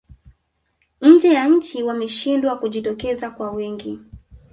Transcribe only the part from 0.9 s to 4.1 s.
nje ya nchi wameshindwa kujitokeza kwa wingi